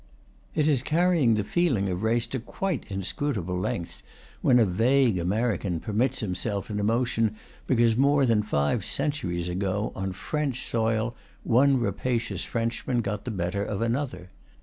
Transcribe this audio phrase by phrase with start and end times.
[0.55, 4.01] It is carrying the feeling of race to quite inscrutable lengths
[4.41, 7.35] when a vague American permits himself an emotion
[7.67, 13.63] because more than five centuries ago, on French soil, one rapacious Frenchman got the better
[13.63, 14.31] of another.